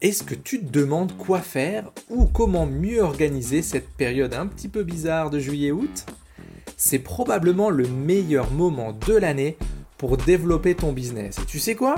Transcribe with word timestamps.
Est-ce 0.00 0.22
que 0.22 0.34
tu 0.34 0.60
te 0.60 0.70
demandes 0.70 1.16
quoi 1.16 1.40
faire 1.40 1.90
ou 2.08 2.26
comment 2.26 2.66
mieux 2.66 3.00
organiser 3.00 3.62
cette 3.62 3.88
période 3.90 4.34
un 4.34 4.46
petit 4.46 4.68
peu 4.68 4.84
bizarre 4.84 5.30
de 5.30 5.38
juillet-août? 5.38 6.06
C'est 6.76 7.00
probablement 7.00 7.70
le 7.70 7.88
meilleur 7.88 8.50
moment 8.52 8.92
de 8.92 9.14
l'année 9.14 9.56
pour 9.96 10.16
développer 10.16 10.76
ton 10.76 10.92
business. 10.92 11.38
Et 11.38 11.46
tu 11.46 11.58
sais 11.58 11.74
quoi? 11.74 11.96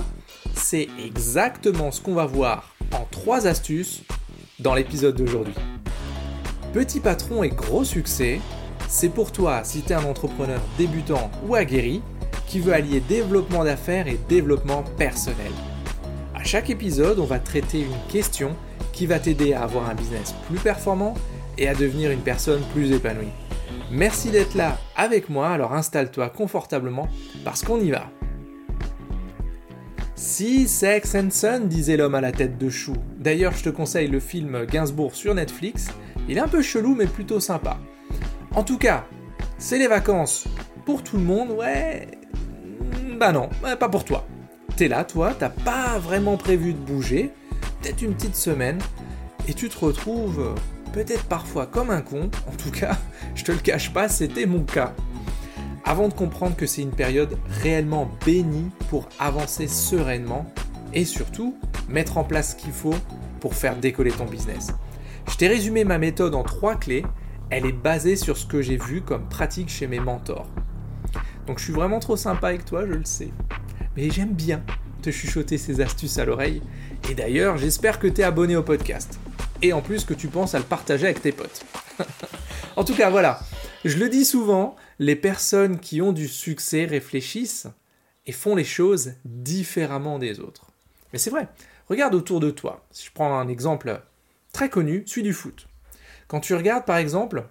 C'est 0.55 0.89
exactement 1.05 1.91
ce 1.91 2.01
qu'on 2.01 2.15
va 2.15 2.25
voir 2.25 2.75
en 2.93 3.07
trois 3.11 3.47
astuces 3.47 4.03
dans 4.59 4.75
l'épisode 4.75 5.17
d'aujourd'hui. 5.17 5.55
Petit 6.73 7.01
patron 7.01 7.43
et 7.43 7.51
gros 7.51 7.85
succès, 7.85 8.41
c'est 8.89 9.09
pour 9.11 9.33
toi 9.33 9.63
si 9.65 9.83
tu 9.83 9.93
es 9.93 9.95
un 9.95 10.05
entrepreneur 10.05 10.61
débutant 10.79 11.31
ou 11.47 11.55
aguerri 11.55 12.01
qui 12.47 12.61
veut 12.61 12.73
allier 12.73 13.01
développement 13.01 13.65
d'affaires 13.65 14.09
et 14.09 14.19
développement 14.29 14.83
personnel. 14.97 15.53
À 16.41 16.45
chaque 16.45 16.71
épisode, 16.71 17.19
on 17.19 17.27
va 17.27 17.39
traiter 17.39 17.81
une 17.81 18.11
question 18.11 18.57
qui 18.95 19.05
va 19.05 19.19
t'aider 19.19 19.53
à 19.53 19.63
avoir 19.63 19.91
un 19.91 19.95
business 19.95 20.35
plus 20.49 20.59
performant 20.59 21.13
et 21.59 21.69
à 21.69 21.75
devenir 21.75 22.11
une 22.11 22.23
personne 22.23 22.63
plus 22.73 22.93
épanouie. 22.93 23.29
Merci 23.91 24.31
d'être 24.31 24.55
là 24.55 24.79
avec 24.97 25.29
moi, 25.29 25.51
alors 25.51 25.75
installe-toi 25.75 26.31
confortablement 26.31 27.09
parce 27.45 27.63
qu'on 27.63 27.79
y 27.79 27.91
va. 27.91 28.11
Si 30.15 30.67
Sex 30.67 31.15
and 31.15 31.29
Son, 31.31 31.61
disait 31.67 31.99
l'homme 31.99 32.15
à 32.15 32.23
la 32.23 32.33
tête 32.33 32.57
de 32.57 32.71
chou. 32.71 32.95
D'ailleurs, 33.19 33.53
je 33.53 33.65
te 33.65 33.69
conseille 33.69 34.09
le 34.09 34.19
film 34.19 34.65
Gainsbourg 34.65 35.15
sur 35.15 35.35
Netflix. 35.35 35.89
Il 36.27 36.39
est 36.39 36.41
un 36.41 36.49
peu 36.49 36.63
chelou, 36.63 36.95
mais 36.95 37.07
plutôt 37.07 37.41
sympa. 37.41 37.77
En 38.55 38.63
tout 38.63 38.79
cas, 38.79 39.05
c'est 39.59 39.79
les 39.79 39.89
vacances 39.89 40.49
pour 40.87 41.03
tout 41.03 41.19
le 41.19 41.23
monde, 41.23 41.51
ouais. 41.51 42.09
Bah 43.19 43.31
non, 43.31 43.51
pas 43.79 43.91
pour 43.91 44.07
toi 44.07 44.27
t'es 44.81 44.89
là, 44.89 45.05
toi, 45.05 45.35
t'as 45.39 45.51
pas 45.51 45.99
vraiment 45.99 46.39
prévu 46.39 46.73
de 46.73 46.79
bouger, 46.79 47.31
peut-être 47.83 48.01
une 48.01 48.15
petite 48.15 48.35
semaine, 48.35 48.79
et 49.47 49.53
tu 49.53 49.69
te 49.69 49.79
retrouves 49.79 50.41
euh, 50.41 50.55
peut-être 50.95 51.25
parfois 51.25 51.67
comme 51.67 51.91
un 51.91 52.01
con, 52.01 52.31
en 52.49 52.57
tout 52.57 52.71
cas, 52.71 52.97
je 53.35 53.45
te 53.45 53.53
le 53.53 53.59
cache 53.59 53.93
pas, 53.93 54.09
c'était 54.09 54.47
mon 54.47 54.63
cas. 54.63 54.95
Avant 55.85 56.09
de 56.09 56.15
comprendre 56.15 56.57
que 56.57 56.65
c'est 56.65 56.81
une 56.81 56.93
période 56.93 57.37
réellement 57.63 58.11
bénie 58.25 58.71
pour 58.89 59.07
avancer 59.19 59.69
sereinement 59.69 60.51
et 60.95 61.05
surtout 61.05 61.59
mettre 61.91 62.17
en 62.17 62.25
place 62.25 62.53
ce 62.53 62.57
qu'il 62.57 62.73
faut 62.73 62.97
pour 63.41 63.55
faire 63.55 63.77
décoller 63.77 64.13
ton 64.13 64.25
business. 64.25 64.69
Je 65.31 65.37
t'ai 65.37 65.49
résumé 65.49 65.85
ma 65.85 65.99
méthode 65.99 66.35
en 66.35 66.43
trois 66.43 66.77
clés, 66.77 67.05
elle 67.51 67.67
est 67.67 67.73
basée 67.73 68.17
sur 68.17 68.39
ce 68.39 68.47
que 68.47 68.63
j'ai 68.63 68.79
vu 68.79 69.03
comme 69.03 69.29
pratique 69.29 69.69
chez 69.69 69.87
mes 69.87 70.01
mentors. 70.01 70.49
Donc 71.47 71.59
je 71.59 71.65
suis 71.65 71.75
vraiment 71.75 71.99
trop 71.99 72.17
sympa 72.17 72.49
avec 72.49 72.65
toi, 72.65 72.87
je 72.87 72.95
le 72.95 73.05
sais 73.05 73.31
mais 73.97 74.11
j'aime 74.11 74.33
bien 74.33 74.63
te 75.03 75.11
chuchoter 75.11 75.59
ces 75.59 75.81
astuces 75.81 76.19
à 76.19 76.25
l'oreille. 76.25 76.63
Et 77.11 77.15
d'ailleurs, 77.15 77.57
j'espère 77.57 77.99
que 77.99 78.07
tu 78.07 78.21
es 78.21 78.25
abonné 78.25 78.57
au 78.57 78.63
podcast. 78.63 79.19
Et 79.63 79.73
en 79.73 79.83
plus 79.83 80.05
que 80.05 80.15
tu 80.15 80.29
penses 80.29 80.55
à 80.55 80.59
le 80.59 80.65
partager 80.65 81.07
avec 81.07 81.23
tes 81.23 81.33
potes. 81.33 81.65
en 82.77 82.85
tout 82.85 82.95
cas, 82.95 83.11
voilà. 83.11 83.41
Je 83.85 83.99
le 83.99 84.09
dis 84.09 84.25
souvent, 84.25 84.77
les 84.99 85.17
personnes 85.17 85.79
qui 85.81 86.03
ont 86.03 86.13
du 86.13 86.29
succès 86.29 86.85
réfléchissent 86.85 87.67
et 88.27 88.33
font 88.33 88.55
les 88.55 88.65
choses 88.65 89.15
différemment 89.25 90.19
des 90.19 90.41
autres. 90.41 90.67
Mais 91.13 91.19
c'est 91.19 91.31
vrai. 91.31 91.49
Regarde 91.89 92.15
autour 92.15 92.41
de 92.41 92.51
toi. 92.51 92.87
Si 92.91 93.07
je 93.07 93.13
prends 93.13 93.39
un 93.39 93.49
exemple 93.49 94.01
très 94.53 94.69
connu, 94.69 95.03
celui 95.07 95.23
du 95.23 95.33
foot. 95.33 95.67
Quand 96.29 96.41
tu 96.41 96.55
regardes 96.55 96.85
par 96.85 96.99
exemple 96.99 97.49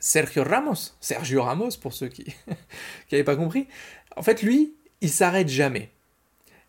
Sergio 0.00 0.42
Ramos, 0.42 0.94
Sergio 1.00 1.42
Ramos 1.42 1.76
pour 1.80 1.92
ceux 1.92 2.08
qui 2.08 2.34
n'avaient 3.12 3.24
pas 3.24 3.36
compris, 3.36 3.68
en 4.16 4.22
fait 4.22 4.42
lui, 4.42 4.74
il 5.06 5.10
s'arrête 5.10 5.48
jamais. 5.48 5.90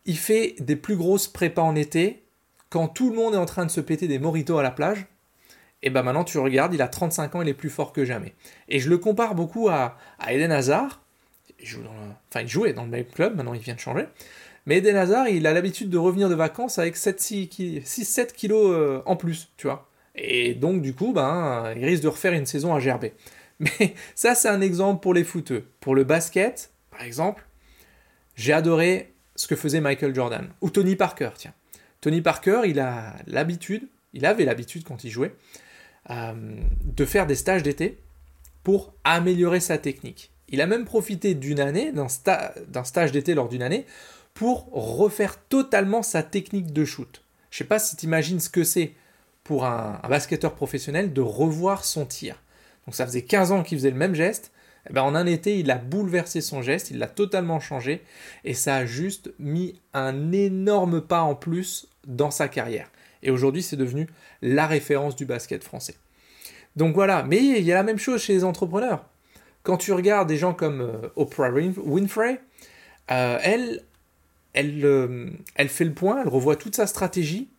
Il 0.06 0.16
fait 0.16 0.54
des 0.60 0.76
plus 0.76 0.96
grosses 0.96 1.28
prépas 1.28 1.64
en 1.64 1.76
été, 1.76 2.24
quand 2.70 2.88
tout 2.88 3.10
le 3.10 3.16
monde 3.16 3.34
est 3.34 3.38
en 3.38 3.48
train 3.48 3.66
de 3.66 3.72
se 3.72 3.82
péter 3.82 4.08
des 4.08 4.20
moritos 4.20 4.60
à 4.60 4.64
la 4.64 4.70
plage. 4.70 5.08
Et 5.82 5.90
ben 5.90 6.04
maintenant 6.04 6.24
tu 6.24 6.38
regardes, 6.38 6.76
il 6.76 6.84
a 6.84 6.88
35 6.88 7.34
ans, 7.34 7.42
il 7.42 7.50
est 7.50 7.56
plus 7.56 7.72
fort 7.72 7.94
que 7.94 8.06
jamais. 8.06 8.36
Et 8.70 8.80
je 8.80 8.90
le 8.90 9.00
compare 9.00 9.34
beaucoup 9.34 9.70
à, 9.70 9.98
Eden 10.30 10.52
Hazard. 10.52 11.02
Il 11.60 11.80
enfin, 12.30 12.42
il 12.42 12.48
jouait 12.48 12.74
dans 12.74 12.84
le 12.84 12.90
même 12.90 13.06
club, 13.06 13.36
maintenant 13.36 13.56
il 13.56 13.60
vient 13.60 13.74
de 13.74 13.80
changer. 13.80 14.06
Mais 14.68 14.78
Eden 14.78 14.98
Hazard, 14.98 15.30
il 15.30 15.48
a 15.48 15.54
l'habitude 15.54 15.90
de 15.90 15.98
revenir 15.98 16.30
de 16.30 16.36
vacances 16.36 16.78
avec 16.78 16.96
6-7 16.96 18.34
kilos 18.34 18.72
euh, 18.72 19.02
en 19.08 19.16
plus, 19.16 19.50
tu 19.58 19.66
vois. 19.66 19.90
Et 20.14 20.54
donc, 20.54 20.84
du 20.84 20.94
coup, 20.94 21.12
ben, 21.12 21.74
il 21.76 21.86
risque 21.86 22.04
de 22.04 22.08
refaire 22.08 22.34
une 22.34 22.46
saison 22.46 22.76
à 22.76 22.80
gerber. 22.80 23.14
Mais 23.60 23.96
ça, 24.14 24.36
c'est 24.36 24.50
un 24.50 24.62
exemple 24.62 25.02
pour 25.02 25.16
les 25.16 25.24
footeux. 25.24 25.66
Pour 25.80 25.96
le 25.96 26.04
basket, 26.04 26.72
par 26.92 27.02
exemple, 27.02 27.47
j'ai 28.38 28.54
adoré 28.54 29.14
ce 29.36 29.48
que 29.48 29.56
faisait 29.56 29.82
Michael 29.82 30.16
Jordan, 30.16 30.50
ou 30.62 30.70
Tony 30.70 30.96
Parker, 30.96 31.32
tiens. 31.36 31.54
Tony 32.00 32.22
Parker, 32.22 32.62
il 32.66 32.80
a 32.80 33.16
l'habitude, 33.26 33.88
il 34.14 34.26
avait 34.26 34.46
l'habitude 34.46 34.84
quand 34.84 35.04
il 35.04 35.10
jouait, 35.10 35.36
euh, 36.10 36.34
de 36.84 37.06
faire 37.06 37.28
des 37.28 37.36
stages 37.36 37.64
d'été 37.64 38.00
pour 38.64 38.94
améliorer 39.04 39.60
sa 39.60 39.78
technique. 39.78 40.32
Il 40.50 40.62
a 40.62 40.68
même 40.68 40.86
profité 40.86 41.34
d'une 41.34 41.60
année, 41.60 41.92
d'un, 41.92 42.08
stage 42.08 43.12
d'été 43.12 43.34
lors 43.34 43.50
d'une 43.50 43.64
année, 43.64 43.86
pour 44.34 44.70
refaire 44.72 45.38
totalement 45.50 46.04
sa 46.04 46.24
technique 46.24 46.72
de 46.72 46.86
shoot. 46.86 47.24
Je 47.50 47.58
sais 47.58 47.64
pas 47.64 47.80
si 47.80 47.96
tu 47.96 48.06
imagines 48.06 48.40
ce 48.40 48.50
que 48.50 48.64
c'est 48.64 48.94
pour 49.44 49.66
un, 49.66 50.00
basketteur 50.08 50.54
professionnel 50.54 51.12
de 51.12 51.22
revoir 51.22 51.84
son 51.84 52.06
tir. 52.06 52.42
Donc 52.86 52.96
ça 52.96 53.06
faisait 53.06 53.24
15 53.24 53.52
ans 53.52 53.64
qu'il 53.64 53.78
faisait 53.78 53.92
le 53.92 53.98
même 53.98 54.16
geste, 54.16 54.52
ben, 54.94 55.02
en 55.02 55.16
un 55.16 55.26
été, 55.26 55.60
il 55.60 55.70
a 55.72 55.78
bouleversé 55.78 56.42
son 56.42 56.62
geste, 56.62 56.92
il 56.92 57.00
l'a 57.00 57.08
totalement 57.08 57.60
changé, 57.60 58.04
et 58.44 58.54
ça 58.54 58.76
a 58.76 58.86
juste 58.86 59.32
mis 59.40 59.80
un 59.94 60.32
énorme 60.32 61.02
pas 61.02 61.22
en 61.22 61.36
plus 61.36 61.88
dans 62.06 62.32
sa 62.32 62.48
carrière. 62.48 62.90
Et 63.24 63.32
aujourd'hui, 63.32 63.64
c'est 63.64 63.76
devenu 63.76 64.08
la 64.42 64.68
référence 64.68 65.16
du 65.16 65.26
basket 65.26 65.64
français. 65.64 65.96
Donc 66.76 66.94
voilà, 66.94 67.24
mais 67.24 67.44
il 67.44 67.64
y 67.64 67.72
a 67.72 67.76
la 67.76 67.84
même 67.84 67.98
chose 67.98 68.22
chez 68.22 68.34
les 68.34 68.44
entrepreneurs. 68.44 69.06
Quand 69.64 69.78
tu 69.78 69.92
regardes 69.92 70.30
des 70.30 70.38
gens 70.38 70.54
comme 70.54 70.82
euh, 70.82 71.10
Oprah 71.16 71.50
Winfrey, 71.50 72.40
euh, 73.12 73.40
elle, 73.42 73.82
elle, 74.54 74.86
euh, 74.86 75.30
elle 75.56 75.70
fait 75.70 75.86
le 75.86 75.94
point, 75.94 76.22
elle 76.22 76.30
revoit 76.30 76.56
toute 76.56 76.76
sa 76.76 76.88
stratégie 76.88 77.50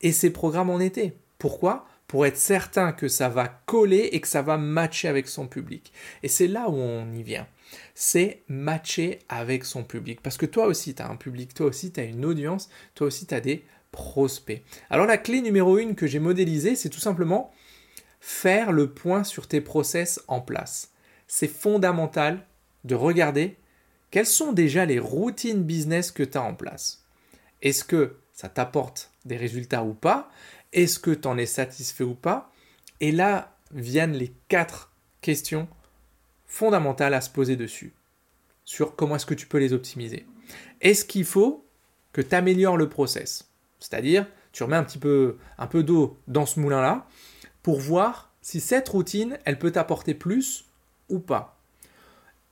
et 0.00 0.12
ses 0.12 0.30
programmes 0.30 0.70
en 0.70 0.80
été. 0.80 1.16
Pourquoi? 1.38 1.86
Pour 2.12 2.26
être 2.26 2.36
certain 2.36 2.92
que 2.92 3.08
ça 3.08 3.30
va 3.30 3.48
coller 3.48 4.10
et 4.12 4.20
que 4.20 4.28
ça 4.28 4.42
va 4.42 4.58
matcher 4.58 5.08
avec 5.08 5.28
son 5.28 5.46
public. 5.46 5.94
Et 6.22 6.28
c'est 6.28 6.46
là 6.46 6.68
où 6.68 6.74
on 6.74 7.10
y 7.10 7.22
vient. 7.22 7.46
C'est 7.94 8.42
matcher 8.48 9.20
avec 9.30 9.64
son 9.64 9.82
public. 9.82 10.20
Parce 10.20 10.36
que 10.36 10.44
toi 10.44 10.66
aussi, 10.66 10.94
tu 10.94 11.00
as 11.00 11.08
un 11.08 11.16
public, 11.16 11.54
toi 11.54 11.68
aussi, 11.68 11.90
tu 11.90 12.00
as 12.00 12.04
une 12.04 12.26
audience, 12.26 12.68
toi 12.94 13.06
aussi, 13.06 13.24
tu 13.24 13.32
as 13.32 13.40
des 13.40 13.64
prospects. 13.92 14.62
Alors 14.90 15.06
la 15.06 15.16
clé 15.16 15.40
numéro 15.40 15.78
une 15.78 15.94
que 15.94 16.06
j'ai 16.06 16.18
modélisée, 16.18 16.76
c'est 16.76 16.90
tout 16.90 17.00
simplement 17.00 17.50
faire 18.20 18.72
le 18.72 18.92
point 18.92 19.24
sur 19.24 19.48
tes 19.48 19.62
process 19.62 20.20
en 20.28 20.42
place. 20.42 20.90
C'est 21.28 21.48
fondamental 21.48 22.44
de 22.84 22.94
regarder 22.94 23.56
quelles 24.10 24.26
sont 24.26 24.52
déjà 24.52 24.84
les 24.84 24.98
routines 24.98 25.62
business 25.62 26.10
que 26.10 26.24
tu 26.24 26.36
as 26.36 26.42
en 26.42 26.52
place. 26.52 27.06
Est-ce 27.62 27.84
que 27.84 28.16
ça 28.34 28.50
t'apporte 28.50 29.12
des 29.24 29.38
résultats 29.38 29.82
ou 29.82 29.94
pas? 29.94 30.30
Est-ce 30.72 30.98
que 30.98 31.10
tu 31.10 31.28
en 31.28 31.38
es 31.38 31.46
satisfait 31.46 32.04
ou 32.04 32.14
pas? 32.14 32.52
Et 33.00 33.12
là 33.12 33.56
viennent 33.72 34.14
les 34.14 34.32
quatre 34.48 34.92
questions 35.20 35.68
fondamentales 36.46 37.14
à 37.14 37.20
se 37.20 37.30
poser 37.30 37.56
dessus, 37.56 37.94
sur 38.64 38.94
comment 38.96 39.16
est-ce 39.16 39.26
que 39.26 39.34
tu 39.34 39.46
peux 39.46 39.58
les 39.58 39.72
optimiser. 39.72 40.26
Est-ce 40.80 41.04
qu'il 41.04 41.24
faut 41.24 41.66
que 42.12 42.20
tu 42.20 42.34
améliores 42.34 42.76
le 42.76 42.88
process? 42.88 43.50
C'est-à-dire, 43.78 44.26
tu 44.52 44.62
remets 44.62 44.76
un 44.76 44.84
petit 44.84 44.98
peu, 44.98 45.38
un 45.58 45.66
peu 45.66 45.82
d'eau 45.82 46.18
dans 46.28 46.46
ce 46.46 46.60
moulin-là 46.60 47.06
pour 47.62 47.80
voir 47.80 48.32
si 48.42 48.60
cette 48.60 48.88
routine, 48.88 49.38
elle 49.44 49.58
peut 49.58 49.70
t'apporter 49.70 50.14
plus 50.14 50.66
ou 51.08 51.20
pas. 51.20 51.58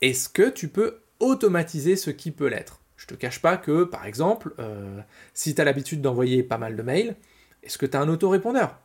Est-ce 0.00 0.28
que 0.28 0.48
tu 0.48 0.68
peux 0.68 1.00
automatiser 1.18 1.96
ce 1.96 2.10
qui 2.10 2.30
peut 2.30 2.46
l'être? 2.46 2.80
Je 2.96 3.06
te 3.06 3.14
cache 3.14 3.42
pas 3.42 3.56
que, 3.56 3.84
par 3.84 4.06
exemple, 4.06 4.54
euh, 4.58 5.00
si 5.34 5.54
tu 5.54 5.60
as 5.60 5.64
l'habitude 5.64 6.00
d'envoyer 6.00 6.42
pas 6.42 6.58
mal 6.58 6.76
de 6.76 6.82
mails, 6.82 7.16
est-ce 7.62 7.78
que 7.78 7.86
tu 7.86 7.96
as 7.96 8.00
un 8.00 8.08
autorépondeur? 8.08 8.78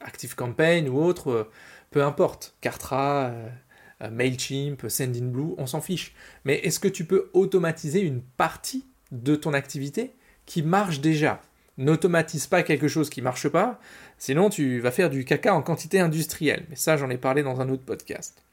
ActiveCampaign 0.00 0.88
ou 0.88 0.98
autre, 0.98 1.30
euh, 1.30 1.50
peu 1.90 2.02
importe. 2.02 2.56
Cartra, 2.60 3.26
euh, 3.26 3.48
euh, 4.02 4.10
MailChimp, 4.10 4.88
Sendinblue, 4.88 5.54
on 5.58 5.66
s'en 5.66 5.80
fiche. 5.80 6.14
Mais 6.44 6.56
est-ce 6.58 6.80
que 6.80 6.88
tu 6.88 7.04
peux 7.04 7.30
automatiser 7.32 8.00
une 8.00 8.22
partie 8.22 8.86
de 9.12 9.36
ton 9.36 9.52
activité 9.52 10.14
qui 10.46 10.62
marche 10.62 11.00
déjà? 11.00 11.40
N'automatise 11.76 12.46
pas 12.46 12.62
quelque 12.62 12.86
chose 12.86 13.10
qui 13.10 13.20
ne 13.20 13.24
marche 13.24 13.48
pas, 13.48 13.80
sinon 14.16 14.48
tu 14.48 14.78
vas 14.78 14.92
faire 14.92 15.10
du 15.10 15.24
caca 15.24 15.52
en 15.54 15.62
quantité 15.62 15.98
industrielle. 15.98 16.66
Mais 16.70 16.76
ça, 16.76 16.96
j'en 16.96 17.10
ai 17.10 17.18
parlé 17.18 17.42
dans 17.42 17.60
un 17.60 17.68
autre 17.68 17.84
podcast. 17.84 18.44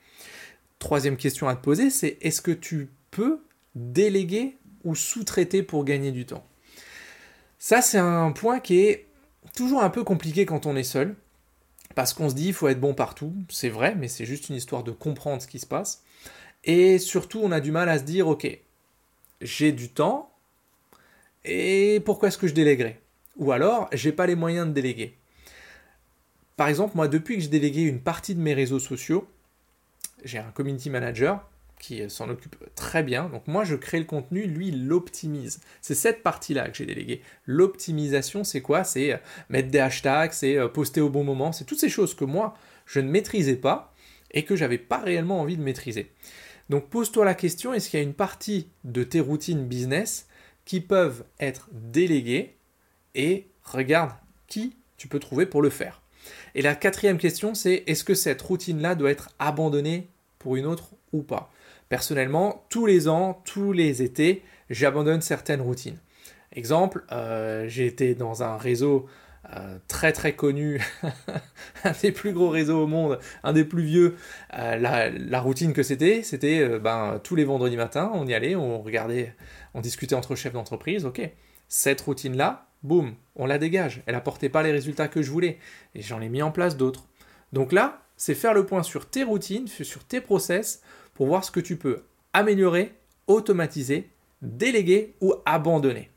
Troisième 0.80 1.18
question 1.18 1.48
à 1.48 1.56
te 1.56 1.62
poser, 1.62 1.92
c'est 1.92 2.18
est-ce 2.22 2.42
que 2.42 2.52
tu 2.52 2.90
peux 3.12 3.44
déléguer 3.76 4.58
ou 4.84 4.96
sous-traiter 4.96 5.62
pour 5.62 5.86
gagner 5.86 6.12
du 6.12 6.26
temps? 6.26 6.44
Ça, 7.60 7.84
c'est 7.84 8.00
un 8.00 8.32
point 8.32 8.60
qui 8.60 8.80
est 8.80 9.06
toujours 9.56 9.84
un 9.84 9.90
peu 9.90 10.04
compliqué 10.04 10.46
quand 10.46 10.66
on 10.66 10.76
est 10.76 10.84
seul, 10.84 11.16
parce 11.96 12.14
qu'on 12.14 12.30
se 12.30 12.36
dit 12.36 12.48
il 12.48 12.54
faut 12.54 12.68
être 12.68 12.80
bon 12.80 12.94
partout, 12.94 13.34
c'est 13.50 13.70
vrai, 13.70 13.96
mais 13.96 14.08
c'est 14.08 14.26
juste 14.26 14.50
une 14.50 14.56
histoire 14.56 14.84
de 14.84 14.92
comprendre 14.92 15.42
ce 15.42 15.48
qui 15.48 15.60
se 15.60 15.66
passe. 15.66 16.04
Et 16.64 17.00
surtout, 17.00 17.42
on 17.44 17.52
a 17.52 17.60
du 17.60 17.72
mal 17.72 17.90
à 17.90 18.00
se 18.00 18.04
dire 18.04 18.28
ok, 18.28 18.48
j'ai 19.42 19.72
du 19.72 19.90
temps, 19.90 20.32
et 21.44 22.02
pourquoi 22.06 22.30
est-ce 22.30 22.38
que 22.38 22.48
je 22.48 22.54
délèguerai 22.54 23.00
Ou 23.38 23.52
alors, 23.52 23.90
j'ai 23.94 24.12
pas 24.12 24.28
les 24.28 24.36
moyens 24.36 24.68
de 24.68 24.74
déléguer. 24.74 25.18
Par 26.56 26.68
exemple, 26.68 26.96
moi, 26.96 27.08
depuis 27.08 27.36
que 27.36 27.42
j'ai 27.42 27.48
délégué 27.48 27.82
une 27.82 28.02
partie 28.02 28.36
de 28.36 28.40
mes 28.40 28.54
réseaux 28.54 28.80
sociaux, 28.80 29.28
j'ai 30.24 30.38
un 30.38 30.52
community 30.52 30.90
manager 30.90 31.50
qui 31.82 32.08
s'en 32.10 32.30
occupe 32.30 32.56
très 32.76 33.04
bien. 33.04 33.28
Donc 33.28 33.48
moi, 33.48 33.64
je 33.64 33.76
crée 33.76 34.00
le 34.00 34.06
contenu, 34.06 34.46
lui, 34.46 34.72
l'optimise. 34.72 35.60
C'est 35.82 35.96
cette 35.96 36.24
partie-là 36.24 36.70
que 36.70 36.78
j'ai 36.78 36.86
délégué. 36.86 37.22
L'optimisation, 37.46 38.44
c'est 38.44 38.62
quoi? 38.62 38.84
C'est 38.84 39.14
euh, 39.14 39.18
mettre 39.50 39.70
des 39.70 39.80
hashtags, 39.80 40.32
c'est 40.32 40.58
euh, 40.58 40.68
poster 40.68 41.02
au 41.02 41.10
bon 41.10 41.24
moment, 41.24 41.52
c'est 41.52 41.66
toutes 41.66 41.80
ces 41.80 41.90
choses 41.90 42.14
que 42.14 42.24
moi, 42.24 42.54
je 42.86 43.00
ne 43.00 43.10
maîtrisais 43.10 43.56
pas 43.56 43.94
et 44.30 44.46
que 44.46 44.56
j'avais 44.56 44.78
pas 44.78 45.00
réellement 45.00 45.42
envie 45.42 45.58
de 45.58 45.64
maîtriser. 45.64 46.12
Donc 46.70 46.88
pose-toi 46.90 47.26
la 47.26 47.34
question, 47.34 47.74
est-ce 47.74 47.90
qu'il 47.90 48.00
y 48.00 48.04
a 48.04 48.06
une 48.06 48.14
partie 48.14 48.70
de 48.84 49.04
tes 49.04 49.20
routines 49.20 49.66
business 49.66 50.28
qui 50.64 50.80
peuvent 50.80 51.26
être 51.40 51.68
déléguées? 51.74 52.56
Et 53.16 53.48
regarde 53.64 54.12
qui 54.48 54.78
tu 54.96 55.08
peux 55.08 55.20
trouver 55.20 55.46
pour 55.46 55.62
le 55.62 55.70
faire. 55.70 56.02
Et 56.54 56.62
la 56.62 56.76
quatrième 56.76 57.18
question, 57.18 57.56
c'est 57.56 57.84
est-ce 57.88 58.04
que 58.04 58.14
cette 58.14 58.42
routine-là 58.42 58.96
doit 58.96 59.12
être 59.12 59.32
abandonnée 59.40 60.08
pour 60.42 60.56
une 60.56 60.66
autre 60.66 60.90
ou 61.14 61.22
pas 61.22 61.52
Personnellement, 61.88 62.66
tous 62.70 62.86
les 62.86 63.08
ans, 63.08 63.42
tous 63.46 63.74
les 63.74 64.02
étés, 64.02 64.44
j'abandonne 64.70 65.22
certaines 65.22 65.62
routines. 65.62 65.98
Exemple, 66.54 67.04
euh, 67.12 67.68
j'ai 67.68 67.86
été 67.86 68.16
dans 68.16 68.44
un 68.44 68.58
réseau 68.58 69.08
euh, 69.56 69.78
très 69.88 70.12
très 70.14 70.34
connu, 70.34 70.82
un 71.84 71.94
des 72.02 72.12
plus 72.12 72.34
gros 72.34 72.50
réseaux 72.50 72.84
au 72.84 72.88
monde, 72.88 73.20
un 73.44 73.54
des 73.54 73.66
plus 73.66 73.84
vieux. 73.84 74.16
Euh, 74.58 74.78
la, 74.78 75.42
routine 75.42 75.74
que 75.74 75.84
c'était, 75.84 76.24
c'était 76.24 76.80
ben, 76.80 77.20
tous 77.24 77.36
les 77.36 77.44
vendredis 77.44 77.78
matins, 77.78 78.10
on 78.14 78.26
y 78.26 78.34
allait, 78.34 78.56
on 78.56 78.82
regardait, 78.82 79.36
on 79.74 79.82
discutait 79.82 80.16
entre 80.16 80.36
chefs 80.36 80.54
d'entreprise. 80.54 81.06
Ok, 81.06 81.22
cette 81.68 82.02
routine-là, 82.02 82.68
boum, 82.84 83.14
on 83.36 83.46
la 83.46 83.58
dégage. 83.58 84.02
Elle 84.08 84.16
apportait 84.16 84.50
pas 84.50 84.64
les 84.64 84.72
résultats 84.72 85.08
que 85.08 85.22
je 85.22 85.30
voulais, 85.30 85.60
et 85.94 86.02
j'en 86.02 86.22
ai 86.22 86.30
mis 86.30 86.42
en 86.42 86.52
place 86.52 86.78
d'autres. 86.78 87.06
Donc 87.54 87.74
là, 87.74 88.02
c'est 88.22 88.36
faire 88.36 88.54
le 88.54 88.68
point 88.68 88.84
sur 88.84 89.10
tes 89.10 89.24
routines, 89.24 89.66
sur 89.68 90.04
tes 90.04 90.22
process, 90.22 90.84
pour 91.16 91.26
voir 91.26 91.44
ce 91.44 91.50
que 91.50 91.60
tu 91.60 91.76
peux 91.76 92.04
améliorer, 92.34 92.94
automatiser, 93.26 94.12
déléguer 94.44 95.16
ou 95.22 95.34
abandonner. 95.44 96.12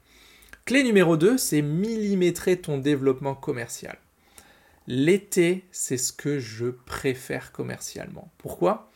Clé 0.67 0.83
numéro 0.83 1.17
2, 1.17 1.39
c'est 1.39 1.63
millimétrer 1.63 2.59
ton 2.59 2.77
développement 2.77 3.35
commercial. 3.35 3.97
L'été, 4.87 5.65
c'est 5.73 5.97
ce 5.97 6.13
que 6.13 6.39
je 6.39 6.67
préfère 6.67 7.53
commercialement. 7.53 8.31
Pourquoi? 8.37 8.91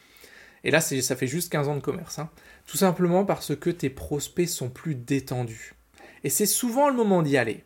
Et 0.62 0.70
là, 0.70 0.82
ça 0.82 1.16
fait 1.16 1.26
juste 1.26 1.50
15 1.50 1.68
ans 1.68 1.76
de 1.76 1.80
commerce. 1.80 2.18
Hein. 2.18 2.28
Tout 2.66 2.76
simplement 2.76 3.24
parce 3.24 3.56
que 3.56 3.70
tes 3.70 3.88
prospects 3.88 4.50
sont 4.50 4.68
plus 4.68 4.94
détendus. 4.94 5.72
Et 6.24 6.28
c'est 6.28 6.44
souvent 6.44 6.90
le 6.90 6.94
moment 6.94 7.22
d'y 7.22 7.38
aller. 7.38 7.64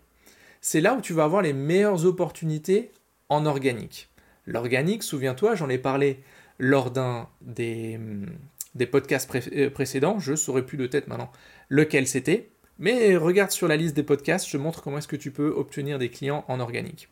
C'est 0.61 0.81
là 0.81 0.95
où 0.95 1.01
tu 1.01 1.13
vas 1.13 1.25
avoir 1.25 1.43
les 1.43 1.53
meilleures 1.53 2.07
opportunités 2.07 2.93
en 3.29 3.45
organique. 3.45 4.09
L'organique, 4.47 5.03
souviens-toi, 5.03 5.55
j'en 5.55 5.69
ai 5.69 5.79
parlé 5.79 6.21
lors 6.59 6.91
d'un 6.91 7.29
des, 7.41 7.97
hum, 7.97 8.27
des 8.75 8.87
podcasts 8.87 9.31
euh, 9.53 9.71
précédents, 9.71 10.19
je 10.19 10.35
saurais 10.35 10.65
plus 10.65 10.79
de 10.79 10.87
tête 10.87 11.09
maintenant 11.09 11.31
lequel 11.69 12.07
c'était, 12.07 12.51
mais 12.79 13.17
regarde 13.17 13.51
sur 13.51 13.69
la 13.69 13.77
liste 13.77 13.95
des 13.95 14.03
podcasts, 14.03 14.49
je 14.49 14.57
montre 14.59 14.83
comment 14.83 14.99
est-ce 14.99 15.09
que 15.09 15.17
tu 15.17 15.31
peux 15.31 15.49
obtenir 15.49 15.99
des 15.99 16.09
clients 16.09 16.45
en 16.49 16.61
organique. 16.61 17.09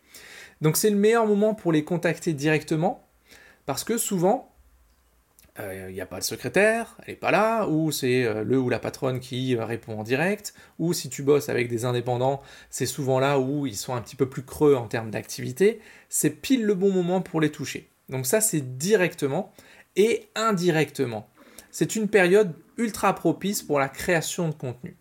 Donc 0.61 0.77
c'est 0.77 0.91
le 0.91 0.97
meilleur 0.97 1.27
moment 1.27 1.55
pour 1.55 1.73
les 1.73 1.85
contacter 1.85 2.33
directement, 2.33 3.07
parce 3.67 3.85
que 3.85 3.97
souvent, 3.97 4.50
euh, 5.63 5.87
il 5.89 5.95
n'y 5.95 6.01
a 6.01 6.07
pas 6.07 6.19
de 6.19 6.25
secrétaire, 6.25 6.97
elle 7.03 7.15
n'est 7.15 7.21
pas 7.21 7.31
là, 7.31 7.67
ou 7.67 7.91
c'est 7.93 8.25
euh, 8.25 8.45
le 8.45 8.59
ou 8.59 8.69
la 8.69 8.79
patronne 8.79 9.21
qui 9.21 9.57
répond 9.57 9.99
en 9.99 10.03
direct, 10.03 10.55
ou 10.79 10.93
si 10.93 11.09
tu 11.09 11.23
bosses 11.23 11.49
avec 11.49 11.69
des 11.69 11.85
indépendants, 11.85 12.43
c'est 12.71 12.87
souvent 12.87 13.21
là 13.21 13.39
où 13.39 13.67
ils 13.67 13.77
sont 13.77 13.95
un 13.95 14.01
petit 14.01 14.17
peu 14.17 14.29
plus 14.29 14.43
creux 14.43 14.75
en 14.75 14.87
termes 14.87 15.11
d'activité, 15.11 15.81
c'est 16.09 16.31
pile 16.31 16.65
le 16.65 16.75
bon 16.75 16.93
moment 16.93 17.21
pour 17.21 17.41
les 17.41 17.51
toucher. 17.51 17.89
Donc 18.09 18.27
ça, 18.27 18.41
c'est 18.41 18.79
directement 18.79 19.53
et 19.97 20.29
indirectement. 20.35 21.29
C'est 21.71 21.97
une 21.97 22.09
période 22.09 22.55
ultra 22.77 23.15
propice 23.15 23.63
pour 23.63 23.79
la 23.79 23.89
création 23.89 24.49
de 24.49 24.55
contenu. 24.55 24.97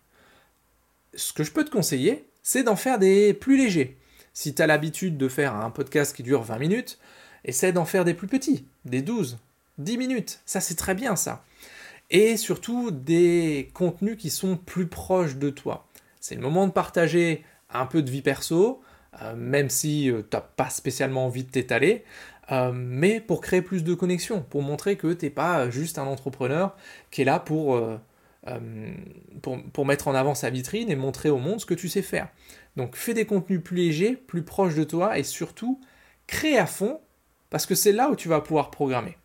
Ce 1.14 1.32
que 1.32 1.42
je 1.42 1.50
peux 1.50 1.64
te 1.64 1.70
conseiller, 1.70 2.24
c'est 2.42 2.62
d'en 2.62 2.76
faire 2.76 2.98
des 2.98 3.34
plus 3.34 3.56
légers. 3.56 3.98
Si 4.32 4.54
tu 4.54 4.62
as 4.62 4.66
l'habitude 4.66 5.16
de 5.16 5.28
faire 5.28 5.54
un 5.56 5.70
podcast 5.70 6.14
qui 6.14 6.22
dure 6.22 6.42
20 6.42 6.58
minutes, 6.58 6.98
essaie 7.44 7.72
d'en 7.72 7.84
faire 7.84 8.04
des 8.04 8.14
plus 8.14 8.28
petits, 8.28 8.66
des 8.84 9.02
12, 9.02 9.38
10 9.80 9.98
minutes. 9.98 10.40
Ça, 10.46 10.60
c'est 10.60 10.76
très 10.76 10.94
bien 10.94 11.16
ça. 11.16 11.44
Et 12.10 12.36
surtout 12.36 12.90
des 12.90 13.70
contenus 13.74 14.16
qui 14.16 14.30
sont 14.30 14.56
plus 14.56 14.86
proches 14.86 15.36
de 15.36 15.50
toi. 15.50 15.86
C'est 16.20 16.34
le 16.34 16.40
moment 16.40 16.66
de 16.66 16.72
partager 16.72 17.44
un 17.72 17.86
peu 17.86 18.02
de 18.02 18.10
vie 18.10 18.22
perso, 18.22 18.82
euh, 19.22 19.34
même 19.36 19.70
si 19.70 20.10
euh, 20.10 20.22
tu 20.28 20.36
n'as 20.36 20.42
pas 20.42 20.70
spécialement 20.70 21.26
envie 21.26 21.44
de 21.44 21.50
t'étaler. 21.50 22.04
Euh, 22.52 22.72
mais 22.74 23.20
pour 23.20 23.40
créer 23.40 23.62
plus 23.62 23.84
de 23.84 23.94
connexions, 23.94 24.42
pour 24.42 24.62
montrer 24.62 24.96
que 24.96 25.12
tu 25.12 25.24
n'es 25.24 25.30
pas 25.30 25.70
juste 25.70 25.98
un 25.98 26.04
entrepreneur 26.04 26.76
qui 27.12 27.22
est 27.22 27.24
là 27.24 27.38
pour, 27.38 27.80
pour, 29.72 29.86
mettre 29.86 30.08
en 30.08 30.14
avant 30.16 30.34
sa 30.34 30.50
vitrine 30.50 30.90
et 30.90 30.96
montrer 30.96 31.30
au 31.30 31.38
monde 31.38 31.60
ce 31.60 31.66
que 31.66 31.74
tu 31.74 31.88
sais 31.88 32.02
faire. 32.02 32.28
Donc 32.74 32.96
fais 32.96 33.14
des 33.14 33.24
contenus 33.24 33.62
plus 33.62 33.76
légers, 33.76 34.16
plus 34.16 34.42
proches 34.42 34.74
de 34.74 34.82
toi 34.82 35.16
et 35.16 35.22
surtout 35.22 35.80
crée 36.26 36.58
à 36.58 36.66
fond 36.66 37.00
parce 37.50 37.66
que 37.66 37.76
c'est 37.76 37.92
là 37.92 38.10
où 38.10 38.16
tu 38.16 38.28
vas 38.28 38.40
pouvoir 38.40 38.72
programmer. 38.72 39.16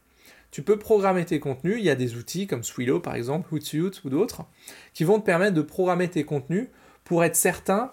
Tu 0.55 0.63
peux 0.63 0.79
programmer 0.79 1.25
tes 1.25 1.41
contenus, 1.41 1.75
il 1.79 1.83
y 1.83 1.89
a 1.89 1.95
des 1.95 2.15
outils 2.15 2.47
comme 2.47 2.63
Swillow 2.63 3.01
par 3.01 3.15
exemple, 3.15 3.53
Hootsuite 3.53 4.05
ou 4.05 4.09
d'autres, 4.09 4.45
qui 4.93 5.03
vont 5.03 5.19
te 5.19 5.25
permettre 5.25 5.53
de 5.53 5.61
programmer 5.61 6.09
tes 6.09 6.23
contenus 6.23 6.69
pour 7.03 7.25
être 7.25 7.35
certain 7.35 7.91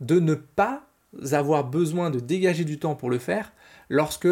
de 0.00 0.18
ne 0.18 0.32
pas 0.32 0.86
avoir 1.32 1.64
besoin 1.64 2.08
de 2.08 2.18
dégager 2.18 2.64
du 2.64 2.78
temps 2.78 2.94
pour 2.94 3.10
le 3.10 3.18
faire 3.18 3.52
lorsque 3.90 4.26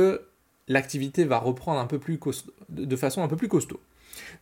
l'activité 0.69 1.27
va 1.27 1.37
reprendre 1.37 1.79
un 1.79 1.85
peu 1.85 1.99
plus 1.99 2.19
de 2.71 2.97
façon 2.97 3.23
un 3.23 3.29
peu 3.29 3.37
plus 3.37 3.49
costaud. 3.49 3.83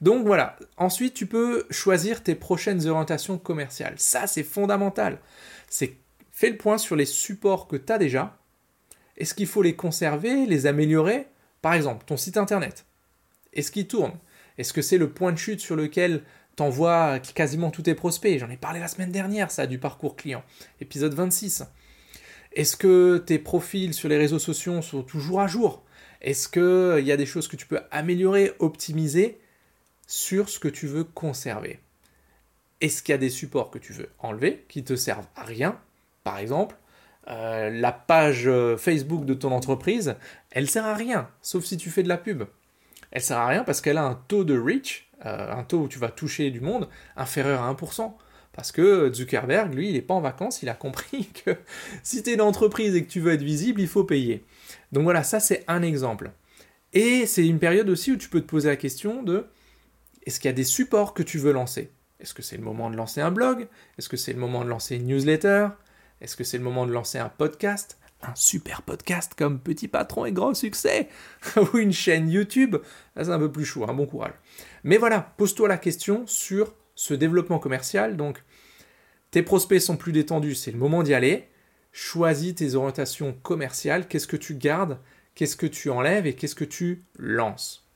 Donc 0.00 0.24
voilà, 0.24 0.56
ensuite 0.76 1.14
tu 1.14 1.26
peux 1.26 1.66
choisir 1.70 2.22
tes 2.22 2.36
prochaines 2.36 2.86
orientations 2.86 3.36
commerciales. 3.36 3.96
Ça 3.96 4.28
c'est 4.28 4.44
fondamental. 4.44 5.18
C'est 5.68 5.96
fais 6.30 6.50
le 6.50 6.56
point 6.56 6.78
sur 6.78 6.94
les 6.94 7.04
supports 7.04 7.66
que 7.66 7.74
tu 7.74 7.92
as 7.92 7.98
déjà. 7.98 8.38
Est-ce 9.16 9.34
qu'il 9.34 9.48
faut 9.48 9.62
les 9.62 9.74
conserver, 9.74 10.46
les 10.46 10.66
améliorer? 10.66 11.26
Par 11.62 11.74
exemple, 11.74 12.04
ton 12.06 12.16
site 12.16 12.36
internet. 12.36 12.86
Est-ce 13.54 13.70
qu'il 13.70 13.86
tourne 13.86 14.12
Est-ce 14.58 14.72
que 14.72 14.82
c'est 14.82 14.98
le 14.98 15.10
point 15.10 15.32
de 15.32 15.38
chute 15.38 15.60
sur 15.60 15.76
lequel 15.76 16.22
t'envoies 16.56 17.18
quasiment 17.20 17.70
tous 17.70 17.82
tes 17.82 17.94
prospects? 17.94 18.38
J'en 18.38 18.50
ai 18.50 18.56
parlé 18.56 18.80
la 18.80 18.88
semaine 18.88 19.12
dernière, 19.12 19.50
ça, 19.50 19.66
du 19.66 19.78
parcours 19.78 20.16
client. 20.16 20.42
Épisode 20.80 21.14
26. 21.14 21.64
Est-ce 22.52 22.76
que 22.76 23.18
tes 23.18 23.38
profils 23.38 23.94
sur 23.94 24.08
les 24.08 24.16
réseaux 24.16 24.38
sociaux 24.38 24.80
sont 24.82 25.02
toujours 25.02 25.40
à 25.40 25.46
jour? 25.46 25.82
Est-ce 26.20 26.48
qu'il 26.48 26.62
euh, 26.62 27.00
y 27.00 27.12
a 27.12 27.16
des 27.16 27.26
choses 27.26 27.48
que 27.48 27.56
tu 27.56 27.66
peux 27.66 27.80
améliorer, 27.90 28.52
optimiser 28.58 29.38
sur 30.06 30.48
ce 30.48 30.58
que 30.58 30.68
tu 30.68 30.86
veux 30.86 31.04
conserver? 31.04 31.80
Est-ce 32.80 33.02
qu'il 33.02 33.12
y 33.12 33.14
a 33.14 33.18
des 33.18 33.30
supports 33.30 33.70
que 33.70 33.78
tu 33.78 33.92
veux 33.92 34.10
enlever 34.18 34.64
qui 34.68 34.84
te 34.84 34.96
servent 34.96 35.26
à 35.36 35.44
rien? 35.44 35.78
Par 36.22 36.38
exemple, 36.38 36.76
euh, 37.28 37.70
la 37.70 37.92
page 37.92 38.46
euh, 38.46 38.76
Facebook 38.76 39.24
de 39.24 39.34
ton 39.34 39.50
entreprise, 39.50 40.16
elle 40.50 40.68
sert 40.68 40.84
à 40.84 40.94
rien, 40.94 41.28
sauf 41.42 41.64
si 41.64 41.76
tu 41.76 41.90
fais 41.90 42.02
de 42.02 42.08
la 42.08 42.18
pub. 42.18 42.44
Elle 43.14 43.22
sert 43.22 43.38
à 43.38 43.46
rien 43.46 43.64
parce 43.64 43.80
qu'elle 43.80 43.96
a 43.96 44.04
un 44.04 44.14
taux 44.28 44.44
de 44.44 44.58
reach, 44.58 45.08
un 45.22 45.62
taux 45.64 45.82
où 45.82 45.88
tu 45.88 45.98
vas 45.98 46.10
toucher 46.10 46.50
du 46.50 46.60
monde, 46.60 46.88
inférieur 47.16 47.62
à 47.62 47.72
1%. 47.72 48.12
Parce 48.52 48.70
que 48.70 49.12
Zuckerberg, 49.12 49.74
lui, 49.74 49.88
il 49.88 49.94
n'est 49.94 50.02
pas 50.02 50.14
en 50.14 50.20
vacances, 50.20 50.62
il 50.62 50.68
a 50.68 50.74
compris 50.74 51.28
que 51.44 51.56
si 52.02 52.22
tu 52.22 52.30
es 52.30 52.34
une 52.34 52.40
entreprise 52.40 52.94
et 52.94 53.04
que 53.04 53.10
tu 53.10 53.20
veux 53.20 53.32
être 53.32 53.42
visible, 53.42 53.80
il 53.80 53.88
faut 53.88 54.04
payer. 54.04 54.44
Donc 54.92 55.04
voilà, 55.04 55.24
ça 55.24 55.40
c'est 55.40 55.64
un 55.66 55.82
exemple. 55.82 56.30
Et 56.92 57.26
c'est 57.26 57.46
une 57.46 57.58
période 57.58 57.88
aussi 57.88 58.12
où 58.12 58.16
tu 58.16 58.28
peux 58.28 58.40
te 58.40 58.46
poser 58.46 58.68
la 58.68 58.76
question 58.76 59.22
de 59.22 59.46
est-ce 60.24 60.38
qu'il 60.38 60.48
y 60.48 60.52
a 60.52 60.54
des 60.54 60.64
supports 60.64 61.14
que 61.14 61.24
tu 61.24 61.38
veux 61.38 61.52
lancer? 61.52 61.90
Est-ce 62.20 62.32
que 62.32 62.42
c'est 62.42 62.56
le 62.56 62.62
moment 62.62 62.90
de 62.90 62.96
lancer 62.96 63.20
un 63.20 63.32
blog? 63.32 63.66
Est-ce 63.98 64.08
que 64.08 64.16
c'est 64.16 64.32
le 64.32 64.38
moment 64.38 64.64
de 64.64 64.70
lancer 64.70 64.96
une 64.96 65.06
newsletter? 65.06 65.68
Est-ce 66.20 66.36
que 66.36 66.44
c'est 66.44 66.56
le 66.56 66.64
moment 66.64 66.86
de 66.86 66.92
lancer 66.92 67.18
un 67.18 67.28
podcast? 67.28 67.98
Un 68.26 68.34
super 68.34 68.82
podcast 68.82 69.32
comme 69.36 69.60
Petit 69.60 69.88
Patron 69.88 70.24
et 70.24 70.32
Grand 70.32 70.54
Succès 70.54 71.08
Ou 71.56 71.78
une 71.78 71.92
chaîne 71.92 72.28
YouTube 72.30 72.76
Là 73.16 73.24
c'est 73.24 73.30
un 73.30 73.38
peu 73.38 73.52
plus 73.52 73.64
chaud, 73.64 73.84
un 73.84 73.90
hein, 73.90 73.94
bon 73.94 74.06
courage. 74.06 74.34
Mais 74.82 74.96
voilà, 74.96 75.34
pose-toi 75.36 75.68
la 75.68 75.78
question 75.78 76.26
sur 76.26 76.74
ce 76.94 77.14
développement 77.14 77.58
commercial. 77.58 78.16
Donc, 78.16 78.42
tes 79.30 79.42
prospects 79.42 79.80
sont 79.80 79.96
plus 79.96 80.12
détendus, 80.12 80.54
c'est 80.54 80.70
le 80.70 80.78
moment 80.78 81.02
d'y 81.02 81.14
aller 81.14 81.48
choisis 81.94 82.56
tes 82.56 82.74
orientations 82.74 83.32
commerciales, 83.32 84.08
qu'est-ce 84.08 84.26
que 84.26 84.36
tu 84.36 84.56
gardes, 84.56 84.98
qu'est-ce 85.36 85.56
que 85.56 85.66
tu 85.66 85.90
enlèves? 85.90 86.26
Et 86.26 86.34
qu'est-ce 86.34 86.56
que 86.56 86.64
tu 86.64 87.04
lances? 87.16 87.88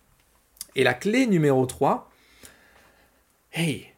Et 0.76 0.84
la 0.84 0.94
clé 0.94 1.26
numéro 1.26 1.66
3, 1.66 2.08
hey, 3.52 3.88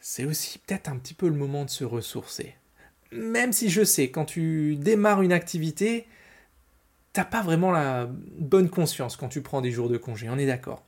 c'est 0.00 0.24
aussi 0.24 0.60
peut-être 0.60 0.88
un 0.88 0.96
petit 0.96 1.12
peu 1.12 1.28
le 1.28 1.34
moment 1.34 1.64
de 1.64 1.70
se 1.70 1.84
ressourcer. 1.84 2.54
Même 3.12 3.52
si 3.52 3.70
je 3.70 3.84
sais, 3.84 4.10
quand 4.10 4.24
tu 4.24 4.76
démarres 4.76 5.22
une 5.22 5.32
activité, 5.32 6.06
t'as 7.12 7.24
pas 7.24 7.42
vraiment 7.42 7.70
la 7.70 8.08
bonne 8.38 8.68
conscience 8.68 9.16
quand 9.16 9.28
tu 9.28 9.40
prends 9.40 9.60
des 9.60 9.70
jours 9.70 9.88
de 9.88 9.96
congé, 9.96 10.28
on 10.28 10.38
est 10.38 10.46
d'accord. 10.46 10.84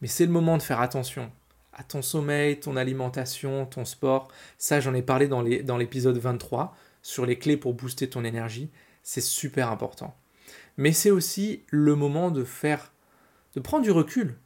Mais 0.00 0.08
c'est 0.08 0.26
le 0.26 0.32
moment 0.32 0.56
de 0.56 0.62
faire 0.62 0.80
attention 0.80 1.30
à 1.72 1.84
ton 1.84 2.02
sommeil, 2.02 2.58
ton 2.58 2.76
alimentation, 2.76 3.66
ton 3.66 3.84
sport. 3.84 4.28
Ça, 4.58 4.80
j'en 4.80 4.94
ai 4.94 5.02
parlé 5.02 5.28
dans 5.28 5.42
l'épisode 5.42 6.16
23 6.16 6.74
sur 7.02 7.26
les 7.26 7.38
clés 7.38 7.56
pour 7.56 7.74
booster 7.74 8.08
ton 8.08 8.24
énergie, 8.24 8.70
c'est 9.02 9.20
super 9.20 9.70
important. 9.70 10.14
Mais 10.76 10.92
c'est 10.92 11.10
aussi 11.10 11.62
le 11.68 11.94
moment 11.94 12.30
de 12.30 12.44
faire, 12.44 12.92
de 13.54 13.60
prendre 13.60 13.82
du 13.82 13.90
recul 13.90 14.36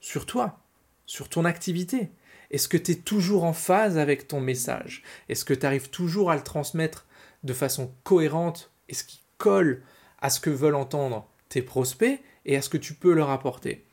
sur 0.00 0.26
toi, 0.26 0.60
sur 1.06 1.28
ton 1.28 1.44
activité. 1.44 2.10
Est-ce 2.50 2.68
que 2.68 2.76
tu 2.76 2.92
es 2.92 2.96
toujours 2.96 3.44
en 3.44 3.52
phase 3.52 3.98
avec 3.98 4.28
ton 4.28 4.40
message? 4.40 5.02
Est-ce 5.28 5.44
que 5.44 5.54
tu 5.54 5.66
arrives 5.66 5.90
toujours 5.90 6.30
à 6.30 6.36
le 6.36 6.42
transmettre 6.42 7.06
de 7.42 7.52
façon 7.52 7.92
cohérente? 8.04 8.70
Est-ce 8.88 9.04
qu'il 9.04 9.20
colle 9.38 9.82
à 10.20 10.30
ce 10.30 10.40
que 10.40 10.50
veulent 10.50 10.74
entendre 10.74 11.28
tes 11.48 11.62
prospects 11.62 12.20
et 12.44 12.56
à 12.56 12.62
ce 12.62 12.68
que 12.68 12.78
tu 12.78 12.94
peux 12.94 13.12
leur 13.12 13.30
apporter? 13.30 13.84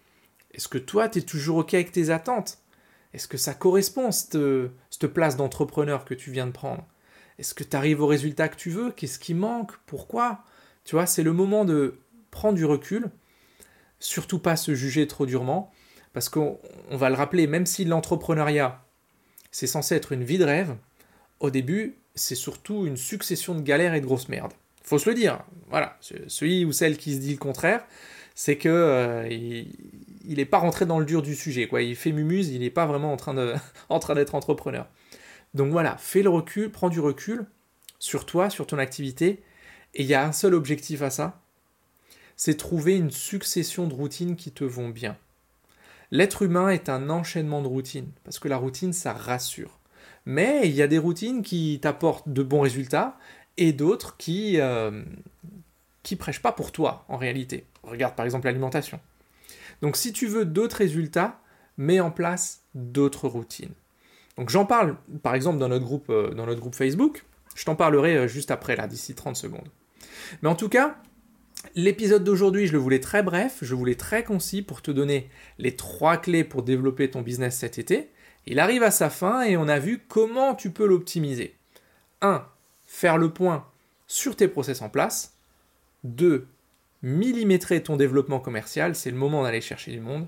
Est-ce 0.54 0.68
que 0.68 0.78
toi, 0.78 1.10
tu 1.10 1.20
es 1.20 1.22
toujours 1.22 1.58
OK 1.58 1.74
avec 1.74 1.92
tes 1.92 2.10
attentes? 2.10 2.60
Est-ce 3.14 3.28
que 3.28 3.38
ça 3.38 3.54
correspond, 3.54 4.12
cette, 4.12 4.38
cette 4.90 5.08
place 5.08 5.36
d'entrepreneur 5.36 6.06
que 6.06 6.14
tu 6.14 6.32
viens 6.32 6.48
de 6.48 6.52
prendre? 6.52 6.86
Est-ce 7.38 7.54
que 7.54 7.64
tu 7.64 7.76
arrives 7.76 8.02
au 8.02 8.08
résultat 8.08 8.50
que 8.50 8.56
tu 8.56 8.70
veux? 8.70 8.92
Qu'est-ce 8.92 9.20
qui 9.20 9.34
manque? 9.34 9.72
Pourquoi? 9.86 10.44
Tu 10.84 10.96
vois, 10.96 11.06
c'est 11.06 11.24
le 11.24 11.34
moment 11.34 11.66
de 11.66 12.00
prendre 12.30 12.56
du 12.56 12.66
recul, 12.66 13.10
surtout 14.00 14.40
pas 14.40 14.56
se 14.56 14.74
juger 14.74 15.08
trop 15.08 15.26
durement, 15.26 15.72
parce 16.14 16.30
qu'on 16.30 16.60
va 16.90 17.10
le 17.10 17.16
rappeler, 17.16 17.48
même 17.48 17.66
si 17.66 17.86
l'entrepreneuriat, 17.86 18.84
c'est 19.52 19.68
censé 19.68 19.96
être 19.96 20.12
une 20.12 20.24
vie 20.24 20.38
de 20.38 20.46
rêve, 20.46 20.76
au 21.40 21.50
début, 21.50 21.96
c'est 22.16 22.36
surtout 22.36 22.86
une 22.86 22.98
succession 22.98 23.56
de 23.56 23.62
galères 23.62 23.94
et 23.94 24.02
de 24.02 24.06
grosses 24.06 24.30
merdes. 24.30 24.54
Faut 24.84 25.00
se 25.00 25.10
le 25.10 25.16
dire. 25.16 25.44
Voilà, 25.70 25.98
celui 26.28 26.66
ou 26.66 26.72
celle 26.72 26.98
qui 26.98 27.16
se 27.16 27.20
dit 27.20 27.32
le 27.32 27.38
contraire, 27.38 27.86
c'est 28.36 28.58
que 28.58 28.70
euh, 28.70 29.28
il 29.30 30.38
n'est 30.38 30.46
pas 30.46 30.58
rentré 30.58 30.86
dans 30.86 31.00
le 31.00 31.06
dur 31.06 31.22
du 31.22 31.36
sujet. 31.36 31.68
Quoi. 31.68 31.82
Il 31.82 31.96
fait 31.96 32.12
mumuse, 32.12 32.50
il 32.50 32.60
n'est 32.60 32.70
pas 32.70 32.86
vraiment 32.86 33.14
en 33.14 33.18
train, 33.18 33.56
en 33.90 34.00
train 34.00 34.16
d'être 34.16 34.36
entrepreneur. 34.36 34.88
Donc 35.54 35.72
voilà, 35.72 35.98
fais 35.98 36.22
le 36.22 36.30
recul, 36.30 36.72
prends 36.72 36.90
du 36.90 37.00
recul 37.00 37.46
sur 38.00 38.26
toi, 38.26 38.50
sur 38.50 38.66
ton 38.68 38.78
activité, 38.78 39.42
et 39.94 40.04
il 40.04 40.08
y 40.08 40.14
a 40.14 40.26
un 40.26 40.32
seul 40.32 40.54
objectif 40.54 41.02
à 41.02 41.10
ça, 41.10 41.42
c'est 42.36 42.56
trouver 42.56 42.96
une 42.96 43.12
succession 43.12 43.86
de 43.86 43.94
routines 43.94 44.36
qui 44.36 44.52
te 44.52 44.64
vont 44.64 44.90
bien. 44.90 45.18
L'être 46.12 46.42
humain 46.42 46.70
est 46.70 46.90
un 46.90 47.10
enchaînement 47.10 47.62
de 47.62 47.68
routines, 47.68 48.12
parce 48.24 48.38
que 48.38 48.48
la 48.48 48.58
routine, 48.58 48.94
ça 48.94 49.14
rassure. 49.14 49.80
Mais 50.26 50.62
il 50.66 50.74
y 50.74 50.82
a 50.82 50.88
des 50.88 50.98
routines 50.98 51.42
qui 51.42 51.80
t'apportent 51.82 52.30
de 52.30 52.44
bons 52.44 52.62
résultats 52.62 53.18
et 53.58 53.74
d'autres 53.74 54.18
qui 54.18 54.60
euh, 54.60 55.04
qui 56.04 56.16
prêchent 56.16 56.42
pas 56.42 56.52
pour 56.52 56.72
toi 56.72 57.06
en 57.08 57.18
réalité. 57.18 57.66
Regarde 57.84 58.16
par 58.16 58.26
exemple 58.26 58.46
l'alimentation. 58.46 59.00
Donc 59.82 59.98
si 59.98 60.14
tu 60.14 60.28
veux 60.28 60.46
d'autres 60.46 60.78
résultats, 60.78 61.40
mets 61.78 62.00
en 62.00 62.12
place 62.12 62.64
d'autres 62.76 63.28
routines. 63.28 63.74
Donc 64.38 64.50
j'en 64.50 64.66
parle 64.66 64.96
par 65.24 65.36
exemple 65.36 65.58
dans 65.58 65.70
notre 65.70 65.86
groupe, 65.86 66.10
euh, 66.10 66.34
dans 66.34 66.46
notre 66.46 66.60
groupe 66.60 66.76
Facebook. 66.76 67.26
Je 67.56 67.66
t'en 67.66 67.76
parlerai 67.76 68.16
euh, 68.16 68.28
juste 68.28 68.52
après 68.52 68.76
là, 68.76 68.88
d'ici 68.88 69.16
30 69.16 69.36
secondes. 69.36 69.68
Mais 70.42 70.50
en 70.50 70.56
tout 70.56 70.70
cas, 70.70 70.98
l'épisode 71.76 72.24
d'aujourd'hui, 72.24 72.68
je 72.68 72.74
le 72.74 72.80
voulais 72.80 73.00
très 73.00 73.24
bref, 73.24 73.60
je 73.62 73.76
voulais 73.76 73.96
très 73.96 74.24
concis 74.24 74.62
pour 74.62 74.82
te 74.82 74.92
donner 74.92 75.30
les 75.58 75.76
trois 75.76 76.18
clés 76.18 76.44
pour 76.44 76.64
développer 76.64 77.10
ton 77.10 77.22
business 77.22 77.58
cet 77.58 77.78
été. 77.78 78.10
Il 78.46 78.60
arrive 78.60 78.84
à 78.84 78.92
sa 78.92 79.10
fin 79.10 79.44
et 79.44 79.58
on 79.58 79.68
a 79.68 79.80
vu 79.80 80.02
comment 80.08 80.56
tu 80.56 80.72
peux 80.72 80.86
l'optimiser. 80.86 81.56
1. 82.22 82.46
Faire 82.86 83.18
le 83.18 83.32
point 83.32 83.68
sur 84.08 84.36
tes 84.36 84.48
process 84.48 84.82
en 84.82 84.90
place. 84.90 85.38
2. 86.04 86.48
Millimétrer 87.04 87.82
ton 87.82 87.96
développement 87.96 88.40
commercial, 88.40 88.96
c'est 88.96 89.12
le 89.12 89.18
moment 89.18 89.44
d'aller 89.44 89.62
chercher 89.62 89.92
du 89.92 90.00
monde. 90.00 90.28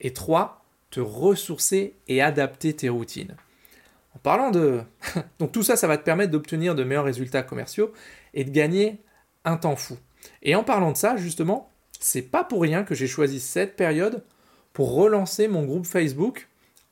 Et 0.00 0.12
3. 0.12 0.64
Te 0.90 1.00
ressourcer 1.00 1.96
et 2.08 2.22
adapter 2.22 2.74
tes 2.74 2.88
routines. 2.88 3.36
En 4.14 4.18
parlant 4.18 4.50
de... 4.50 4.80
Donc 5.38 5.52
tout 5.52 5.62
ça, 5.62 5.76
ça 5.76 5.86
va 5.86 5.98
te 5.98 6.04
permettre 6.04 6.30
d'obtenir 6.30 6.74
de 6.74 6.84
meilleurs 6.84 7.04
résultats 7.04 7.42
commerciaux 7.42 7.92
et 8.32 8.44
de 8.44 8.50
gagner 8.50 9.02
un 9.44 9.56
temps 9.56 9.76
fou. 9.76 9.98
Et 10.42 10.54
en 10.54 10.64
parlant 10.64 10.92
de 10.92 10.96
ça, 10.96 11.16
justement, 11.16 11.72
c'est 12.00 12.22
pas 12.22 12.44
pour 12.44 12.62
rien 12.62 12.84
que 12.84 12.94
j'ai 12.94 13.06
choisi 13.06 13.40
cette 13.40 13.76
période 13.76 14.24
pour 14.72 14.92
relancer 14.94 15.48
mon 15.48 15.64
groupe 15.64 15.86
Facebook 15.86 16.48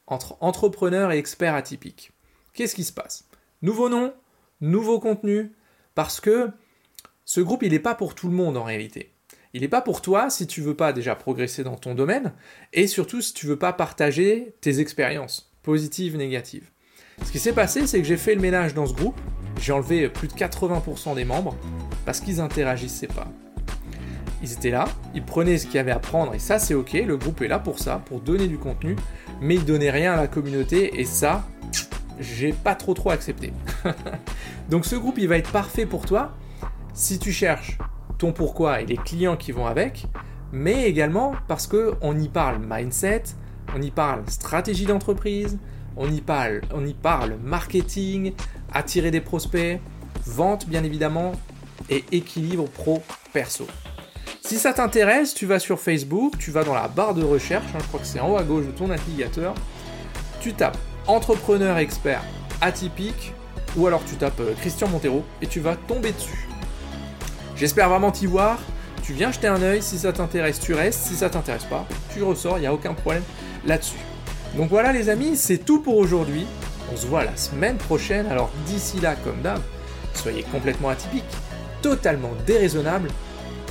entre 0.06 0.37
entrepreneurs 0.40 1.12
et 1.12 1.18
experts 1.18 1.54
atypiques. 1.54 2.12
Qu'est-ce 2.52 2.75
qui 2.75 2.85
se 2.85 2.92
passe? 2.92 3.28
Nouveau 3.62 3.88
nom, 3.88 4.14
nouveau 4.61 4.99
contenu, 4.99 5.52
parce 5.95 6.21
que 6.21 6.50
ce 7.25 7.40
groupe, 7.40 7.62
il 7.62 7.73
n'est 7.73 7.78
pas 7.78 7.95
pour 7.95 8.14
tout 8.14 8.28
le 8.28 8.35
monde 8.35 8.56
en 8.56 8.64
réalité. 8.64 9.12
Il 9.52 9.62
n'est 9.62 9.68
pas 9.68 9.80
pour 9.80 10.02
toi 10.02 10.30
si 10.30 10.47
tu 10.47 10.61
veux 10.61 10.76
pas 10.76 10.92
déjà 10.92 11.14
progresser 11.14 11.64
dans 11.64 11.76
ton 11.76 11.95
domaine, 11.95 12.33
et 12.73 12.87
surtout 12.87 13.21
si 13.21 13.33
tu 13.33 13.47
veux 13.47 13.59
pas 13.59 13.73
partager 13.73 14.54
tes 14.61 14.80
expériences, 14.80 15.52
positives, 15.62 16.16
négatives. 16.16 16.71
Ce 17.25 17.32
qui 17.32 17.38
s'est 17.38 17.52
passé, 17.52 17.87
c'est 17.87 17.99
que 17.99 18.06
j'ai 18.06 18.16
fait 18.16 18.35
le 18.35 18.40
ménage 18.40 18.75
dans 18.75 18.87
ce 18.87 18.94
groupe, 18.94 19.18
j'ai 19.61 19.73
enlevé 19.73 20.08
plus 20.08 20.28
de 20.28 20.35
80% 20.35 21.14
des 21.14 21.25
membres, 21.25 21.56
parce 22.04 22.20
qu'ils 22.20 22.40
interagissaient 22.40 23.06
pas. 23.06 23.28
Ils 24.42 24.52
étaient 24.52 24.70
là, 24.70 24.85
ils 25.14 25.25
prenaient 25.25 25.58
ce 25.58 25.66
qu'il 25.66 25.76
y 25.76 25.78
avait 25.78 25.92
à 25.92 25.99
prendre, 25.99 26.35
et 26.35 26.38
ça 26.38 26.58
c'est 26.58 26.75
ok, 26.75 26.92
le 26.92 27.16
groupe 27.16 27.40
est 27.42 27.49
là 27.49 27.58
pour 27.58 27.78
ça, 27.78 28.02
pour 28.04 28.20
donner 28.20 28.49
du 28.49 28.58
contenu, 28.58 28.96
mais 29.40 29.54
ils 29.54 29.64
donnaient 29.64 29.90
rien 29.90 30.12
à 30.12 30.16
la 30.16 30.26
communauté, 30.28 31.00
et 31.00 31.04
ça, 31.04 31.44
j'ai 32.20 32.52
pas 32.52 32.75
trop 32.75 32.94
trop 32.94 33.11
accepté. 33.11 33.52
Donc 34.70 34.85
ce 34.85 34.96
groupe, 34.96 35.18
il 35.18 35.28
va 35.28 35.38
être 35.38 35.52
parfait 35.52 35.87
pour 35.87 36.06
toi 36.06 36.32
si 36.92 37.18
tu 37.18 37.32
cherches 37.32 37.78
ton 38.18 38.32
pourquoi 38.32 38.80
et 38.80 38.87
les 38.87 38.96
clients 38.96 39.37
qui 39.37 39.52
vont 39.52 39.66
avec, 39.66 40.06
mais 40.52 40.88
également 40.88 41.35
parce 41.49 41.66
qu'on 41.66 42.18
y 42.18 42.28
parle 42.28 42.58
mindset, 42.66 43.25
on 43.75 43.82
y 43.82 43.90
parle 43.90 44.23
stratégie 44.28 44.87
d'entreprise, 44.87 45.58
on 45.96 46.10
y 46.10 46.20
parle, 46.20 47.36
marketing, 47.42 48.32
attirer 48.72 49.10
des 49.10 49.20
prospects, 49.20 49.80
vente 50.26 50.66
bien 50.66 50.84
évidemment, 50.84 51.32
et 51.90 52.04
équilibre 52.12 52.64
pro-perso. 52.68 53.66
Si 54.42 54.58
ça 54.58 54.72
t'intéresse, 54.72 55.34
tu 55.34 55.46
vas 55.46 55.58
sur 55.58 55.80
Facebook, 55.80 56.38
tu 56.38 56.50
vas 56.50 56.64
dans 56.64 56.74
la 56.74 56.88
barre 56.88 57.14
de 57.14 57.24
recherche, 57.24 57.66
hein, 57.74 57.78
je 57.80 57.86
crois 57.88 58.00
que 58.00 58.06
c'est 58.06 58.20
en 58.20 58.30
haut 58.30 58.36
à 58.36 58.44
gauche 58.44 58.66
de 58.66 58.70
ton 58.70 58.88
navigateur, 58.88 59.54
tu 60.40 60.54
tapes 60.54 60.78
entrepreneur 61.06 61.78
expert 61.78 62.22
atypique, 62.60 63.32
ou 63.76 63.86
alors 63.86 64.04
tu 64.04 64.16
tapes 64.16 64.40
euh, 64.40 64.54
Christian 64.60 64.88
Montero 64.88 65.24
et 65.42 65.46
tu 65.46 65.60
vas 65.60 65.76
tomber 65.76 66.12
dessus. 66.12 66.48
J'espère 67.56 67.88
vraiment 67.88 68.10
t'y 68.10 68.26
voir. 68.26 68.58
Tu 69.02 69.12
viens 69.12 69.30
jeter 69.30 69.46
un 69.46 69.62
œil, 69.62 69.82
si 69.82 69.98
ça 69.98 70.12
t'intéresse, 70.12 70.58
tu 70.58 70.74
restes, 70.74 71.00
si 71.00 71.14
ça 71.14 71.30
t'intéresse 71.30 71.64
pas, 71.64 71.86
tu 72.12 72.22
ressors, 72.22 72.58
il 72.58 72.62
n'y 72.62 72.66
a 72.66 72.74
aucun 72.74 72.92
problème 72.92 73.22
là-dessus. 73.64 73.98
Donc 74.56 74.70
voilà 74.70 74.92
les 74.92 75.10
amis, 75.10 75.36
c'est 75.36 75.58
tout 75.58 75.80
pour 75.80 75.98
aujourd'hui. 75.98 76.46
On 76.92 76.96
se 76.96 77.06
voit 77.06 77.25
la 77.25 77.36
semaine 77.36 77.76
prochaine, 77.76 78.26
alors 78.26 78.50
d'ici 78.66 79.00
là, 79.00 79.14
comme 79.16 79.42
d'hab, 79.42 79.60
soyez 80.14 80.44
complètement 80.44 80.88
atypiques, 80.88 81.25
totalement 81.82 82.30
déraisonnables, 82.46 83.10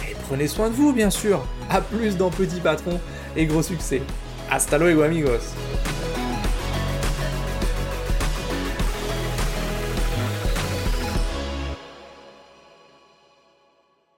et 0.07 0.15
prenez 0.27 0.47
soin 0.47 0.69
de 0.69 0.75
vous 0.75 0.93
bien 0.93 1.09
sûr. 1.09 1.45
A 1.69 1.81
plus 1.81 2.17
dans 2.17 2.29
Petit 2.29 2.59
Patron 2.59 2.99
et 3.35 3.45
gros 3.45 3.63
succès. 3.63 4.01
Hasta 4.51 4.77
luego 4.77 5.01
amigos 5.01 5.55